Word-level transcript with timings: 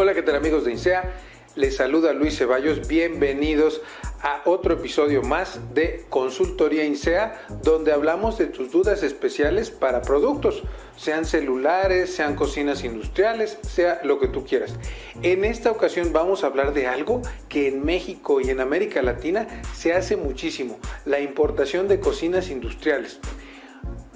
Hola, 0.00 0.14
¿qué 0.14 0.22
tal 0.22 0.36
amigos 0.36 0.64
de 0.64 0.70
INSEA? 0.70 1.12
Les 1.56 1.74
saluda 1.74 2.12
Luis 2.12 2.38
Ceballos, 2.38 2.86
bienvenidos 2.86 3.82
a 4.22 4.42
otro 4.44 4.74
episodio 4.74 5.22
más 5.22 5.58
de 5.74 6.04
Consultoría 6.08 6.84
INSEA, 6.84 7.36
donde 7.64 7.90
hablamos 7.90 8.38
de 8.38 8.46
tus 8.46 8.70
dudas 8.70 9.02
especiales 9.02 9.72
para 9.72 10.00
productos, 10.00 10.62
sean 10.96 11.24
celulares, 11.24 12.14
sean 12.14 12.36
cocinas 12.36 12.84
industriales, 12.84 13.58
sea 13.62 14.00
lo 14.04 14.20
que 14.20 14.28
tú 14.28 14.44
quieras. 14.44 14.76
En 15.22 15.44
esta 15.44 15.72
ocasión 15.72 16.12
vamos 16.12 16.44
a 16.44 16.46
hablar 16.46 16.74
de 16.74 16.86
algo 16.86 17.20
que 17.48 17.66
en 17.66 17.84
México 17.84 18.40
y 18.40 18.50
en 18.50 18.60
América 18.60 19.02
Latina 19.02 19.48
se 19.74 19.94
hace 19.94 20.16
muchísimo, 20.16 20.78
la 21.06 21.18
importación 21.18 21.88
de 21.88 21.98
cocinas 21.98 22.50
industriales. 22.50 23.18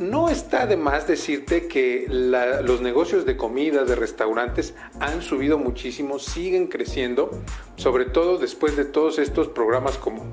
No 0.02 0.28
está 0.28 0.66
de 0.66 0.76
más 0.76 1.06
decirte 1.06 1.68
que 1.68 2.06
los 2.08 2.80
negocios 2.80 3.24
de 3.24 3.36
comida, 3.36 3.84
de 3.84 3.94
restaurantes, 3.94 4.74
han 4.98 5.22
subido 5.22 5.58
muchísimo, 5.58 6.18
siguen 6.18 6.66
creciendo, 6.66 7.30
sobre 7.76 8.06
todo 8.06 8.36
después 8.36 8.76
de 8.76 8.84
todos 8.84 9.20
estos 9.20 9.46
programas 9.46 9.98
como 9.98 10.24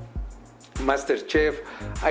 Masterchef, 0.84 1.60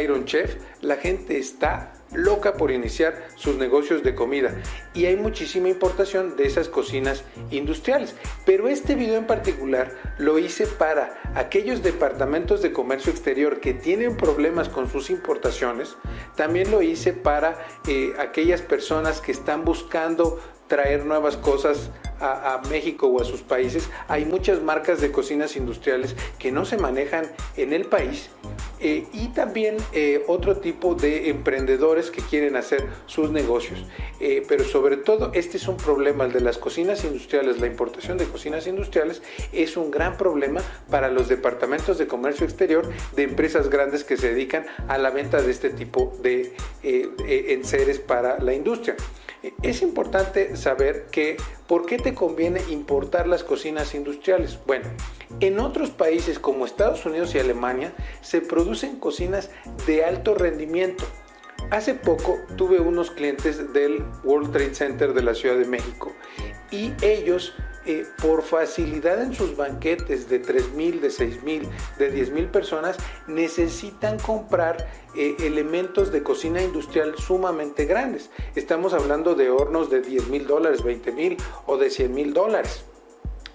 Iron 0.01 0.23
Chef, 0.23 0.55
la 0.79 0.95
gente 0.95 1.37
está 1.37 1.98
loca 2.13 2.53
por 2.53 2.71
iniciar 2.71 3.27
sus 3.35 3.57
negocios 3.57 4.03
de 4.03 4.15
comida 4.15 4.53
y 4.93 5.05
hay 5.05 5.15
muchísima 5.15 5.69
importación 5.69 6.35
de 6.35 6.45
esas 6.45 6.69
cocinas 6.69 7.23
industriales. 7.51 8.15
Pero 8.45 8.67
este 8.67 8.95
video 8.95 9.17
en 9.17 9.27
particular 9.27 9.91
lo 10.17 10.39
hice 10.39 10.67
para 10.67 11.19
aquellos 11.35 11.83
departamentos 11.83 12.61
de 12.61 12.71
comercio 12.71 13.11
exterior 13.11 13.59
que 13.59 13.73
tienen 13.73 14.17
problemas 14.17 14.69
con 14.69 14.89
sus 14.89 15.09
importaciones. 15.09 15.95
También 16.35 16.71
lo 16.71 16.81
hice 16.81 17.13
para 17.13 17.57
eh, 17.87 18.13
aquellas 18.19 18.61
personas 18.61 19.21
que 19.21 19.31
están 19.31 19.63
buscando 19.63 20.39
traer 20.67 21.05
nuevas 21.05 21.35
cosas 21.35 21.89
a, 22.21 22.61
México 22.69 23.07
o 23.07 23.21
a 23.21 23.25
sus 23.25 23.41
países. 23.41 23.89
Hay 24.07 24.25
muchas 24.25 24.61
marcas 24.61 25.01
de 25.01 25.11
cocinas 25.11 25.55
industriales 25.55 26.15
que 26.37 26.51
no 26.51 26.65
se 26.65 26.77
manejan 26.77 27.25
en 27.57 27.73
el 27.73 27.85
país 27.85 28.29
eh, 28.81 29.05
y 29.13 29.27
también 29.29 29.77
eh, 29.91 30.23
otro 30.27 30.57
tipo 30.57 30.95
de 30.95 31.29
emprendedores 31.29 32.11
que 32.11 32.21
quieren 32.21 32.55
hacer 32.55 32.87
sus 33.07 33.29
negocios. 33.31 33.85
Eh, 34.19 34.43
pero 34.47 34.63
sobre 34.63 34.97
todo 34.97 35.31
este 35.33 35.57
es 35.57 35.67
un 35.67 35.77
problema, 35.77 36.25
el 36.25 36.31
de 36.31 36.41
las 36.41 36.57
cocinas 36.57 37.03
industriales, 37.03 37.59
la 37.59 37.67
importación 37.67 38.17
de 38.17 38.25
cocinas 38.25 38.67
industriales 38.67 39.21
es 39.51 39.77
un 39.77 39.91
gran 39.91 40.17
problema 40.17 40.61
para 40.89 41.09
los 41.09 41.27
departamentos 41.27 41.97
de 41.97 42.07
comercio 42.07 42.45
exterior 42.45 42.89
de 43.15 43.23
empresas 43.23 43.69
grandes 43.69 44.03
que 44.03 44.17
se 44.17 44.29
dedican 44.33 44.65
a 44.87 44.97
la 44.97 45.09
venta 45.09 45.41
de 45.41 45.51
este 45.51 45.69
tipo 45.69 46.17
de 46.21 46.53
enseres 46.83 47.99
para 47.99 48.39
la 48.39 48.53
industria. 48.53 48.95
Es 49.61 49.81
importante 49.81 50.57
saber 50.57 51.07
que 51.11 51.37
¿por 51.67 51.85
qué 51.85 51.97
te 51.97 52.13
conviene 52.13 52.61
importar 52.69 53.27
las 53.27 53.43
cocinas 53.43 53.95
industriales? 53.95 54.59
Bueno, 54.67 54.89
en 55.39 55.59
otros 55.59 55.91
países 55.91 56.39
como 56.39 56.65
Estados 56.65 57.05
Unidos 57.05 57.33
y 57.35 57.39
Alemania 57.39 57.93
se 58.21 58.41
producen 58.41 58.99
cocinas 58.99 59.49
de 59.87 60.03
alto 60.03 60.35
rendimiento. 60.35 61.05
Hace 61.71 61.93
poco 61.93 62.39
tuve 62.57 62.79
unos 62.79 63.11
clientes 63.11 63.71
del 63.71 64.03
World 64.23 64.51
Trade 64.51 64.75
Center 64.75 65.13
de 65.13 65.23
la 65.23 65.35
Ciudad 65.35 65.57
de 65.57 65.65
México 65.65 66.11
y 66.71 66.93
ellos 67.01 67.53
por 68.21 68.43
facilidad 68.43 69.21
en 69.21 69.33
sus 69.33 69.55
banquetes 69.55 70.29
de 70.29 70.41
3.000, 70.41 70.99
de 70.99 71.07
6.000, 71.09 71.69
de 71.97 72.13
10.000 72.13 72.51
personas, 72.51 72.97
necesitan 73.27 74.19
comprar 74.19 74.87
eh, 75.15 75.35
elementos 75.39 76.11
de 76.11 76.23
cocina 76.23 76.61
industrial 76.61 77.15
sumamente 77.17 77.85
grandes. 77.85 78.29
Estamos 78.55 78.93
hablando 78.93 79.35
de 79.35 79.49
hornos 79.49 79.89
de 79.89 80.03
10.000 80.03 80.45
dólares, 80.45 80.83
20.000 80.83 81.37
o 81.65 81.77
de 81.77 81.87
100.000 81.87 82.33
dólares. 82.33 82.83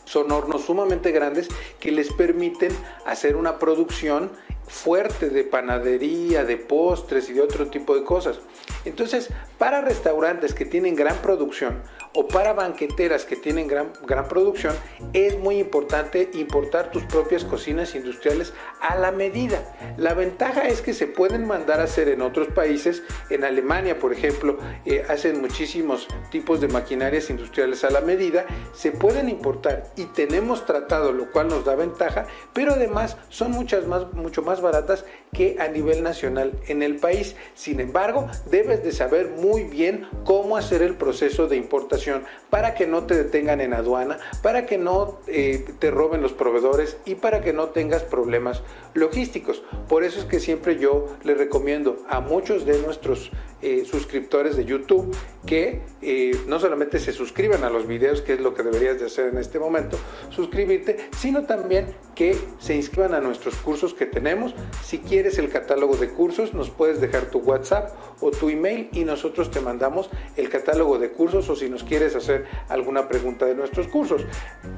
Son 0.05 0.31
hornos 0.31 0.65
sumamente 0.65 1.13
grandes 1.13 1.49
que 1.81 1.91
les 1.91 2.13
permiten 2.13 2.73
hacer 3.07 3.37
una 3.37 3.59
producción 3.59 4.31
fuerte 4.67 5.31
de 5.31 5.45
panadería, 5.45 6.45
de 6.45 6.57
postres 6.57 7.29
y 7.29 7.35
de 7.35 7.43
otro 7.43 7.69
tipo 7.69 7.95
de 7.95 8.05
cosas. 8.05 8.41
Entonces, 8.85 9.31
para 9.59 9.81
restaurantes 9.81 10.55
que 10.55 10.65
tienen 10.65 10.95
gran 10.95 11.17
producción 11.19 11.83
o 12.15 12.29
para 12.29 12.53
banqueteras 12.53 13.25
que 13.25 13.35
tienen 13.35 13.67
gran, 13.67 13.93
gran 14.07 14.29
producción, 14.29 14.75
es 15.13 15.37
muy 15.39 15.59
importante 15.59 16.31
importar 16.35 16.93
tus 16.93 17.03
propias 17.05 17.45
cocinas 17.45 17.95
industriales 17.95 18.55
a 18.81 18.97
la 18.97 19.11
medida. 19.11 19.75
La 19.97 20.15
ventaja 20.15 20.69
es 20.69 20.81
que 20.81 20.95
se 20.95 21.09
pueden 21.09 21.47
mandar 21.47 21.81
a 21.81 21.85
hacer 21.85 22.09
en 22.09 22.23
otros 22.23 22.49
países, 22.49 23.03
en 23.31 23.43
Alemania, 23.45 23.99
por 23.99 24.13
ejemplo, 24.13 24.59
eh, 24.85 25.05
hacen 25.09 25.41
muchísimos 25.41 26.07
tipos 26.31 26.61
de 26.61 26.69
maquinarias 26.69 27.31
industriales 27.31 27.83
a 27.83 27.91
la 27.91 28.01
medida, 28.01 28.47
se 28.73 28.93
pueden 28.93 29.29
importar 29.29 29.85
y 29.97 30.05
tenemos 30.07 30.67
tratado, 30.67 31.13
lo 31.13 31.33
cual 31.33 31.49
nos 31.49 31.65
da 31.65 31.75
ventaja, 31.75 32.27
pero 32.53 32.75
además 32.75 33.17
son 33.29 33.51
muchas 33.51 33.87
más, 33.87 34.13
mucho 34.13 34.43
más 34.43 34.61
baratas 34.61 35.05
que 35.33 35.57
a 35.59 35.67
nivel 35.67 36.05
nacional 36.05 36.53
en 36.69 36.83
el 36.85 36.97
país. 36.97 37.35
Sin 37.55 37.81
embargo, 37.81 38.29
debes 38.51 38.85
de 38.85 38.93
saber 38.93 39.31
muy 39.31 39.65
bien 39.65 40.07
cómo 40.25 40.57
hacer 40.57 40.81
el 40.83 40.95
proceso 40.95 41.49
de 41.49 41.57
importación 41.57 42.04
para 42.51 42.75
que 42.75 42.87
no 42.87 43.05
te 43.05 43.15
detengan 43.15 43.61
en 43.61 43.75
aduana, 43.75 44.19
para 44.43 44.67
que 44.67 44.79
no 44.79 45.19
eh, 45.27 45.65
te 45.79 45.91
roben 45.91 46.23
los 46.23 46.33
proveedores 46.33 46.97
y 47.05 47.17
para 47.17 47.41
que 47.43 47.53
no 47.53 47.69
tengas 47.69 48.03
problemas 48.03 48.63
logísticos. 48.95 49.63
Por 49.89 50.05
eso 50.05 50.21
es 50.21 50.25
que 50.25 50.41
siempre 50.41 50.79
yo 50.79 51.07
le 51.25 51.35
recomiendo 51.35 51.99
a 52.09 52.21
muchos 52.21 52.65
de 52.67 52.79
nuestros 52.79 53.31
eh, 53.65 53.87
suscriptores 53.87 54.59
de 54.59 54.67
YouTube 54.67 55.17
que 55.47 55.81
eh, 56.03 56.39
no 56.47 56.61
solamente 56.61 56.99
se 56.99 57.15
suscriban 57.15 57.65
a 57.65 57.71
los 57.71 57.87
videos, 57.87 58.21
que 58.21 58.35
es 58.35 58.41
lo 58.41 58.53
que 58.53 58.63
deberías 58.63 59.01
de 59.01 59.07
hacer 59.07 59.29
en 59.29 59.39
este 59.39 59.59
momento, 59.59 59.97
suscribirte, 60.29 61.09
sino 61.17 61.45
también 61.45 61.87
que 62.15 62.37
se 62.59 62.75
inscriban 62.75 63.15
a 63.15 63.21
nuestros 63.21 63.57
cursos 63.57 63.95
que 63.95 64.05
tenemos. 64.05 64.55
Si 64.83 64.99
quieres 64.99 65.39
el 65.39 65.49
catálogo 65.49 65.97
de 65.97 66.11
cursos, 66.11 66.53
nos 66.53 66.69
puedes 66.69 67.01
dejar 67.01 67.31
tu 67.31 67.39
WhatsApp 67.39 67.91
o 68.21 68.31
tu 68.31 68.51
email 68.51 68.91
y 68.93 69.05
nosotros 69.05 69.51
te 69.51 69.63
mandamos 69.63 70.11
el 70.37 70.51
catálogo 70.51 70.99
de 70.99 71.13
cursos 71.13 71.49
o 71.49 71.57
si 71.57 71.71
nos 71.71 71.85
quieres 71.85 72.15
hacer 72.15 72.45
alguna 72.69 73.09
pregunta 73.09 73.47
de 73.47 73.55
nuestros 73.55 73.89
cursos. 73.89 74.27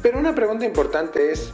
Pero 0.00 0.16
una 0.16 0.36
pregunta 0.36 0.64
importante 0.64 1.32
es, 1.32 1.52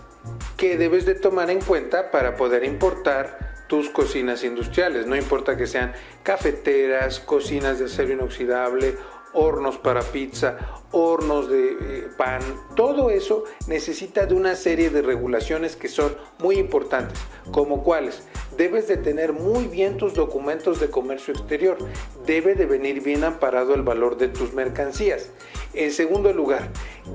¿qué 0.59 0.76
debes 0.76 1.06
de 1.06 1.15
tomar 1.15 1.48
en 1.48 1.62
cuenta 1.62 2.10
para 2.10 2.37
poder 2.37 2.62
importar 2.65 3.41
tus 3.72 3.88
cocinas 3.88 4.44
industriales. 4.44 5.06
No 5.06 5.16
importa 5.16 5.56
que 5.56 5.66
sean 5.66 5.94
cafeteras, 6.22 7.21
cocinas 7.21 7.78
de 7.78 7.87
acero 7.87 8.12
inoxidable, 8.12 8.97
hornos 9.33 9.78
para 9.78 10.03
pizza, 10.03 10.59
hornos 10.91 11.49
de 11.49 11.71
eh, 11.81 12.09
pan, 12.19 12.43
todo 12.77 13.09
eso 13.09 13.44
necesita 13.69 14.27
de 14.27 14.34
una 14.34 14.56
serie 14.56 14.91
de 14.91 15.00
regulaciones 15.00 15.75
que 15.75 15.88
son 15.88 16.15
muy 16.38 16.56
importantes, 16.56 17.19
como 17.50 17.83
cuáles. 17.83 18.25
Debes 18.59 18.88
de 18.88 18.99
tener 18.99 19.33
muy 19.33 19.65
bien 19.69 19.97
tus 19.97 20.12
documentos 20.12 20.78
de 20.78 20.91
comercio 20.91 21.33
exterior, 21.33 21.78
debe 22.27 22.54
de 22.54 22.66
venir 22.66 23.03
bien 23.03 23.25
amparado 23.25 23.75
el 23.75 23.81
valor 23.81 24.19
de 24.19 24.28
tus 24.28 24.53
mercancías. 24.53 25.31
En 25.72 25.93
segundo 25.93 26.34
lugar, 26.34 26.69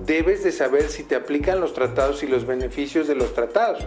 debes 0.07 0.43
de 0.43 0.51
saber 0.51 0.89
si 0.89 1.03
te 1.03 1.13
aplican 1.13 1.59
los 1.59 1.75
tratados 1.75 2.23
y 2.23 2.27
los 2.27 2.47
beneficios 2.47 3.07
de 3.07 3.13
los 3.13 3.35
tratados. 3.35 3.85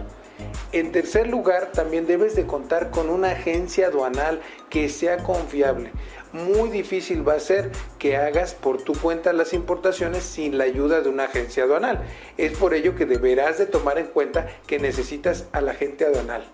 En 0.73 0.93
tercer 0.93 1.27
lugar, 1.27 1.73
también 1.73 2.07
debes 2.07 2.33
de 2.33 2.45
contar 2.45 2.91
con 2.91 3.09
una 3.09 3.31
agencia 3.31 3.87
aduanal 3.87 4.41
que 4.69 4.87
sea 4.87 5.17
confiable. 5.17 5.91
Muy 6.31 6.69
difícil 6.69 7.27
va 7.27 7.33
a 7.33 7.39
ser 7.41 7.71
que 7.99 8.15
hagas 8.15 8.53
por 8.53 8.81
tu 8.81 8.93
cuenta 8.93 9.33
las 9.33 9.51
importaciones 9.51 10.23
sin 10.23 10.57
la 10.57 10.63
ayuda 10.63 11.01
de 11.01 11.09
una 11.09 11.25
agencia 11.25 11.65
aduanal. 11.65 12.01
Es 12.37 12.57
por 12.57 12.73
ello 12.73 12.95
que 12.95 13.05
deberás 13.05 13.57
de 13.57 13.65
tomar 13.65 13.99
en 13.99 14.07
cuenta 14.07 14.47
que 14.65 14.79
necesitas 14.79 15.45
a 15.51 15.59
la 15.59 15.71
agente 15.71 16.05
aduanal. 16.05 16.45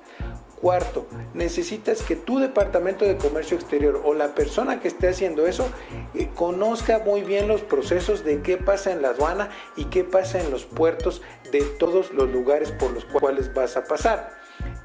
Cuarto, 0.62 1.06
necesitas 1.36 2.02
que 2.02 2.16
tu 2.16 2.40
departamento 2.40 3.06
de 3.06 3.18
comercio 3.18 3.56
exterior 3.56 4.02
o 4.04 4.16
la 4.16 4.34
persona 4.34 4.80
que 4.80 4.88
esté 4.88 5.08
haciendo 5.08 5.46
eso 5.46 5.70
eh, 6.16 6.30
conozca 6.34 7.00
muy 7.06 7.22
bien 7.22 7.48
los 7.48 7.62
procesos 7.62 8.24
de 8.24 8.42
qué 8.42 8.58
pasa 8.58 8.92
en 8.92 9.04
la 9.04 9.10
aduana 9.10 9.52
y 9.76 9.86
qué 9.86 10.04
pasa 10.04 10.42
en 10.42 10.50
los 10.50 10.66
puertos 10.66 11.22
de 11.52 11.62
todos 11.62 12.12
los 12.12 12.32
lugares 12.32 12.72
por 12.72 12.92
los 12.92 13.06
cuales 13.06 13.54
vas 13.54 13.78
a 13.78 13.84
pasar. 13.84 14.32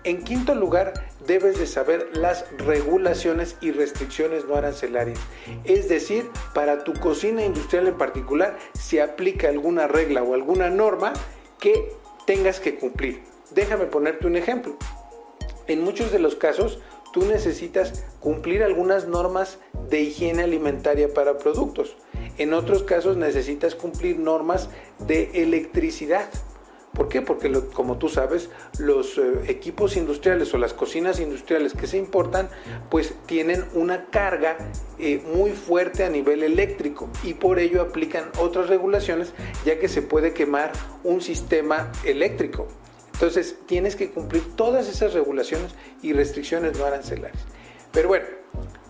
En 0.05 0.25
quinto 0.25 0.55
lugar, 0.55 0.93
debes 1.27 1.59
de 1.59 1.67
saber 1.67 2.11
las 2.13 2.45
regulaciones 2.59 3.57
y 3.63 3.71
restricciones 3.71 4.45
no 4.45 4.57
arancelarias. 4.57 5.21
Es 5.65 5.89
decir, 5.89 6.29
para 6.55 6.85
tu 6.85 6.93
cocina 6.95 7.45
industrial 7.45 7.89
en 7.89 7.97
particular, 7.97 8.59
si 8.75 8.99
aplica 8.99 9.49
alguna 9.49 9.87
regla 9.87 10.23
o 10.23 10.35
alguna 10.35 10.69
norma 10.69 11.15
que 11.59 11.95
tengas 12.27 12.61
que 12.61 12.77
cumplir. 12.77 13.23
Déjame 13.53 13.87
ponerte 13.87 14.27
un 14.27 14.37
ejemplo. 14.37 14.77
En 15.67 15.83
muchos 15.83 16.13
de 16.13 16.19
los 16.19 16.35
casos, 16.35 16.81
tú 17.13 17.25
necesitas 17.25 18.05
cumplir 18.21 18.63
algunas 18.63 19.07
normas 19.07 19.59
de 19.89 20.01
higiene 20.01 20.43
alimentaria 20.43 21.13
para 21.13 21.39
productos. 21.39 21.97
En 22.39 22.55
otros 22.55 22.83
casos 22.83 23.17
necesitas 23.17 23.75
cumplir 23.75 24.19
normas 24.19 24.69
de 25.07 25.43
electricidad 25.43 26.29
¿Por 26.95 27.09
qué? 27.09 27.23
Porque 27.23 27.51
como 27.73 27.97
tú 27.97 28.11
sabes, 28.11 28.51
los 28.79 29.17
eh, 29.17 29.23
equipos 29.49 29.97
industriales 29.97 30.53
o 30.53 30.59
las 30.59 30.75
cocinas 30.75 31.21
industriales 31.21 31.73
que 31.73 31.87
se 31.87 31.97
importan, 31.97 32.51
pues 32.91 33.15
tienen 33.25 33.65
una 33.73 34.07
carga 34.11 34.59
eh, 34.99 35.23
muy 35.35 35.53
fuerte 35.53 36.05
a 36.05 36.11
nivel 36.11 36.43
eléctrico 36.43 37.09
y 37.23 37.35
por 37.35 37.59
ello 37.59 37.81
aplican 37.81 38.25
otras 38.39 38.69
regulaciones 38.69 39.33
ya 39.65 39.79
que 39.79 39.89
se 39.89 40.03
puede 40.03 40.35
quemar 40.35 40.73
un 41.03 41.23
sistema 41.23 41.91
eléctrico. 42.05 42.69
Entonces 43.23 43.55
tienes 43.67 43.95
que 43.95 44.11
cumplir 44.11 44.43
todas 44.57 44.89
esas 44.89 45.15
regulaciones 45.15 45.77
y 46.03 46.13
restricciones 46.13 46.77
no 46.77 46.87
arancelarias. 46.87 47.45
Pero 47.93 48.09
bueno, 48.09 48.27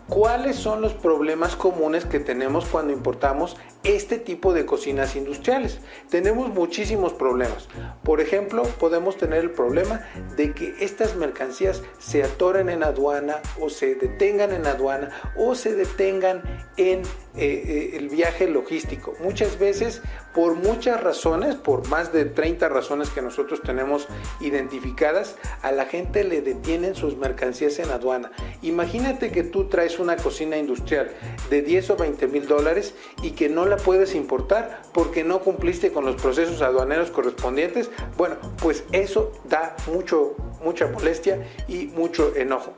¿cuáles 0.08 0.56
son 0.56 0.80
los 0.80 0.94
problemas 0.94 1.54
comunes 1.54 2.06
que 2.06 2.18
tenemos 2.18 2.64
cuando 2.64 2.94
importamos 2.94 3.58
este 3.84 4.18
tipo 4.18 4.52
de 4.52 4.64
cocinas 4.64 5.16
industriales. 5.16 5.80
Tenemos 6.08 6.48
muchísimos 6.48 7.12
problemas. 7.12 7.68
Por 8.04 8.20
ejemplo, 8.20 8.62
podemos 8.78 9.16
tener 9.16 9.40
el 9.40 9.50
problema 9.50 10.06
de 10.36 10.52
que 10.52 10.74
estas 10.80 11.16
mercancías 11.16 11.82
se 11.98 12.22
atoren 12.22 12.68
en 12.68 12.84
aduana 12.84 13.36
o 13.60 13.70
se 13.70 13.94
detengan 13.94 14.52
en 14.52 14.66
aduana 14.66 15.10
o 15.36 15.54
se 15.54 15.74
detengan 15.74 16.42
en 16.76 17.02
eh, 17.34 17.92
el 17.94 18.08
viaje 18.08 18.46
logístico. 18.46 19.14
Muchas 19.20 19.58
veces, 19.58 20.02
por 20.34 20.54
muchas 20.54 21.02
razones, 21.02 21.54
por 21.54 21.88
más 21.88 22.12
de 22.12 22.26
30 22.26 22.68
razones 22.68 23.08
que 23.08 23.22
nosotros 23.22 23.62
tenemos 23.62 24.06
identificadas, 24.40 25.36
a 25.62 25.72
la 25.72 25.86
gente 25.86 26.24
le 26.24 26.42
detienen 26.42 26.94
sus 26.94 27.16
mercancías 27.16 27.78
en 27.78 27.90
aduana. 27.90 28.32
Imagínate 28.60 29.30
que 29.30 29.44
tú 29.44 29.68
traes 29.68 29.98
una 29.98 30.16
cocina 30.16 30.58
industrial 30.58 31.10
de 31.48 31.62
10 31.62 31.90
o 31.90 31.96
20 31.96 32.26
mil 32.26 32.46
dólares 32.46 32.94
y 33.22 33.30
que 33.30 33.48
no 33.48 33.64
la 33.64 33.76
puedes 33.76 34.14
importar 34.14 34.82
porque 34.92 35.24
no 35.24 35.40
cumpliste 35.40 35.90
con 35.90 36.04
los 36.04 36.20
procesos 36.20 36.60
aduaneros 36.60 37.10
correspondientes, 37.10 37.90
bueno, 38.16 38.36
pues 38.60 38.84
eso 38.92 39.32
da 39.44 39.74
mucho, 39.90 40.34
mucha 40.62 40.86
molestia 40.86 41.46
y 41.66 41.86
mucho 41.86 42.36
enojo. 42.36 42.74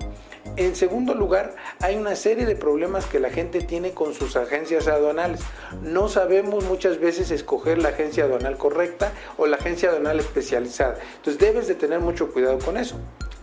En 0.57 0.77
segundo 0.77 1.15
lugar, 1.15 1.57
hay 1.81 1.97
una 1.97 2.15
serie 2.15 2.47
de 2.47 2.55
problemas 2.55 3.07
que 3.07 3.19
la 3.19 3.31
gente 3.31 3.61
tiene 3.61 3.91
con 3.91 4.15
sus 4.15 4.37
agencias 4.37 4.87
aduanales. 4.87 5.41
No 5.83 6.09
sabemos 6.09 6.65
muchas 6.65 7.01
veces 7.01 7.33
escoger 7.33 7.79
la 7.79 7.89
agencia 7.89 8.25
aduanal 8.25 8.57
correcta 8.57 9.13
o 9.37 9.49
la 9.49 9.57
agencia 9.57 9.89
aduanal 9.89 10.21
especializada. 10.21 10.99
Entonces 11.17 11.41
debes 11.41 11.67
de 11.67 11.75
tener 11.75 11.99
mucho 11.99 12.33
cuidado 12.33 12.61
con 12.61 12.77
eso. 12.77 12.97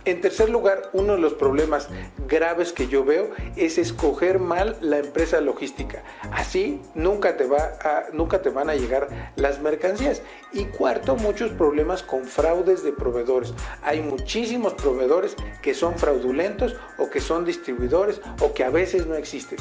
En 0.04 0.20
tercer 0.20 0.50
lugar, 0.50 0.90
uno 0.92 1.14
de 1.14 1.20
los 1.20 1.34
problemas 1.34 1.88
graves 2.26 2.72
que 2.72 2.88
yo 2.88 3.04
veo 3.04 3.30
es 3.56 3.78
escoger 3.78 4.40
mal 4.40 4.76
la 4.80 4.98
empresa 4.98 5.40
logística. 5.40 6.02
Así 6.32 6.80
nunca 6.94 7.36
te, 7.36 7.46
va 7.46 7.78
nunca 8.12 8.42
te 8.42 8.50
van 8.50 8.68
a 8.68 8.74
llegar 8.74 9.32
las 9.36 9.60
mercancías. 9.60 10.22
Y 10.52 10.64
cuarto, 10.64 11.14
muchos 11.14 11.52
problemas 11.52 12.02
con 12.02 12.24
fraudes 12.24 12.82
de 12.82 12.92
proveedores. 12.92 13.54
Hay 13.82 14.02
muchísimos 14.02 14.74
proveedores 14.74 15.36
que 15.62 15.72
son 15.72 15.96
fraudulentos 15.96 16.74
o 16.98 17.08
que 17.08 17.20
son 17.20 17.44
distribuidores 17.44 18.20
o 18.40 18.52
que 18.52 18.64
a 18.64 18.70
veces 18.70 19.06
no 19.06 19.14
existen. 19.14 19.58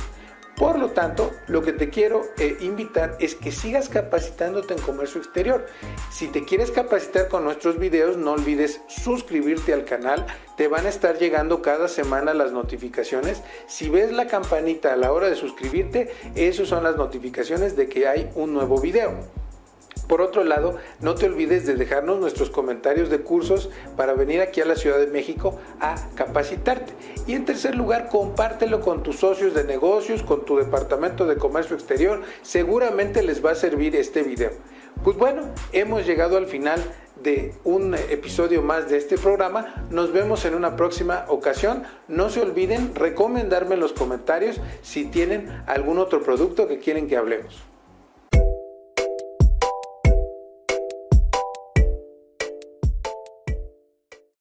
Por 0.62 0.78
lo 0.78 0.92
tanto, 0.92 1.32
lo 1.48 1.64
que 1.64 1.74
te 1.74 1.90
quiero 1.90 2.22
eh, 2.38 2.56
invitar 2.60 3.18
es 3.20 3.34
que 3.34 3.52
sigas 3.52 3.90
capacitándote 3.90 4.76
en 4.76 4.80
comercio 4.80 5.20
exterior. 5.20 5.66
Si 6.12 6.28
te 6.28 6.46
quieres 6.46 6.70
capacitar 6.70 7.30
con 7.30 7.44
nuestros 7.44 7.80
videos, 7.80 8.16
no 8.16 8.34
olvides 8.34 8.80
suscribirte 8.88 9.74
al 9.74 9.86
canal. 9.86 10.24
Te 10.58 10.68
van 10.68 10.86
a 10.86 10.90
estar 10.90 11.18
llegando 11.18 11.64
cada 11.64 11.88
semana 11.88 12.36
las 12.36 12.52
notificaciones. 12.52 13.42
Si 13.66 13.90
ves 13.90 14.12
la 14.12 14.28
campanita 14.28 14.94
a 14.94 14.98
la 14.98 15.12
hora 15.12 15.32
de 15.32 15.36
suscribirte, 15.36 16.12
esas 16.36 16.68
son 16.68 16.84
las 16.84 16.96
notificaciones 16.96 17.76
de 17.76 17.90
que 17.90 18.08
hay 18.08 18.30
un 18.36 18.54
nuevo 18.54 18.80
video. 18.80 19.41
Por 20.12 20.22
otro 20.22 20.44
lado, 20.44 20.76
no 21.00 21.16
te 21.16 21.26
olvides 21.26 21.66
de 21.66 21.76
dejarnos 21.76 22.20
nuestros 22.20 22.50
comentarios 22.50 23.10
de 23.10 23.22
cursos 23.22 23.70
para 23.96 24.12
venir 24.12 24.42
aquí 24.42 24.60
a 24.60 24.66
la 24.66 24.76
Ciudad 24.76 25.00
de 25.00 25.08
México 25.08 25.58
a 25.80 25.96
capacitarte. 26.16 26.92
Y 27.28 27.34
en 27.34 27.46
tercer 27.46 27.76
lugar, 27.76 28.10
compártelo 28.10 28.82
con 28.82 29.04
tus 29.04 29.20
socios 29.20 29.54
de 29.54 29.64
negocios, 29.64 30.22
con 30.22 30.44
tu 30.44 30.58
departamento 30.58 31.26
de 31.28 31.38
comercio 31.38 31.78
exterior. 31.78 32.24
Seguramente 32.42 33.24
les 33.24 33.42
va 33.44 33.52
a 33.52 33.56
servir 33.56 33.96
este 33.96 34.22
video. 34.22 34.52
Pues 35.02 35.16
bueno, 35.16 35.44
hemos 35.72 36.06
llegado 36.06 36.36
al 36.36 36.48
final 36.48 36.84
de 37.24 37.56
un 37.64 37.96
episodio 37.96 38.62
más 38.62 38.90
de 38.90 38.98
este 38.98 39.18
programa. 39.18 39.88
Nos 39.92 40.12
vemos 40.12 40.44
en 40.44 40.56
una 40.56 40.76
próxima 40.76 41.24
ocasión. 41.30 41.84
No 42.10 42.30
se 42.30 42.42
olviden 42.42 42.96
recomendarme 42.96 43.76
en 43.76 43.80
los 43.80 43.94
comentarios 43.94 44.60
si 44.82 45.06
tienen 45.06 45.64
algún 45.68 46.00
otro 46.00 46.22
producto 46.22 46.68
que 46.68 46.80
quieren 46.80 47.08
que 47.08 47.16
hablemos. 47.16 47.71